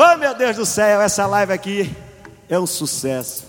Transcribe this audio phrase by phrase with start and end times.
[0.00, 1.92] Oh meu Deus do céu, essa live aqui
[2.48, 3.42] é um sucesso.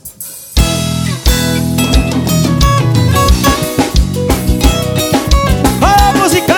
[5.80, 6.56] Oh musicão!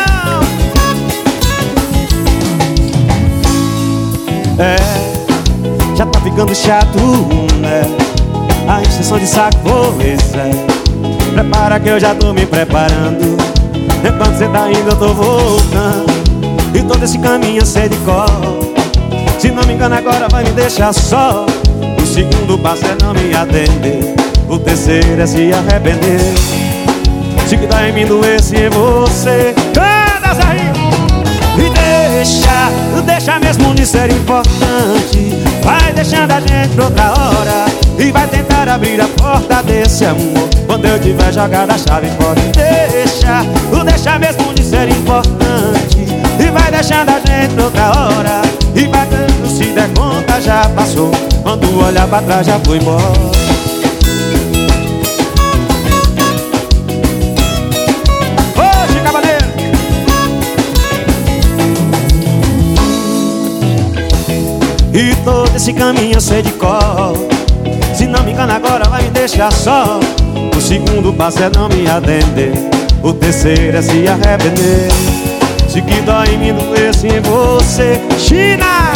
[4.57, 4.77] É,
[5.97, 6.97] já tá ficando chato,
[7.59, 7.81] né?
[8.69, 11.33] A extensão de saco, pois é.
[11.33, 13.35] Prepara que eu já tô me preparando.
[14.07, 16.05] Enquanto cê tá indo, eu tô voltando.
[16.73, 18.71] E todo esse caminho sei de cor
[19.41, 21.47] Se não me engano agora vai me deixar só.
[21.99, 24.13] O segundo passo é não me atender.
[24.47, 26.19] O terceiro é se arrepender.
[27.47, 30.35] Se que tá em mim doesse em você Canta,
[31.73, 35.33] deixa, deixa mesmo de ser importante.
[35.63, 37.65] Vai deixando a gente pra outra hora.
[37.97, 40.47] E vai tentar abrir a porta desse amor.
[40.67, 42.39] Quando eu tiver jogado a chave fora
[46.91, 48.41] deixando a gente outra hora.
[48.75, 51.11] E batendo se der conta já passou.
[51.43, 53.01] Quando olhar pra trás já foi embora.
[58.57, 59.45] Hoje, cavaleiro!
[64.93, 67.13] E todo esse caminho eu sei de cor.
[67.95, 69.99] Se não me engano agora vai me deixar só.
[70.55, 72.53] O segundo passo é não me atender.
[73.01, 75.30] O terceiro é se arrepender
[75.71, 78.91] se que dói mim doesse em você China.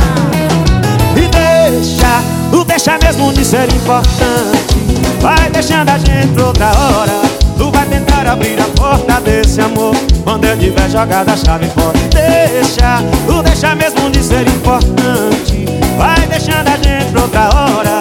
[1.15, 4.75] E deixa, o deixa mesmo de ser importante.
[5.21, 7.21] Vai deixando a gente pra outra hora.
[7.57, 9.95] Tu vai tentar abrir a porta desse amor.
[10.25, 15.65] Quando eu tiver jogado a chave fora Deixa, o deixa mesmo de ser importante.
[15.97, 17.99] Vai deixando a gente pra outra hora.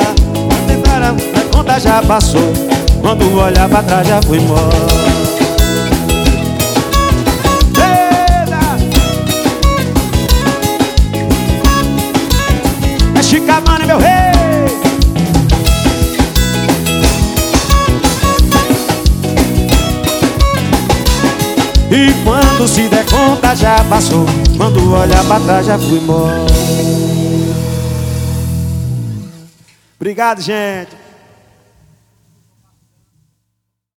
[0.67, 2.52] Tentar a conta já passou.
[3.00, 5.14] Quando olhar pra trás já foi embora
[13.45, 14.09] Chicamane, meu rei.
[21.91, 24.24] E quando se der conta já passou.
[24.57, 26.46] Quando olhar pra trás já fui embora.
[30.01, 31.04] Obrigado, gente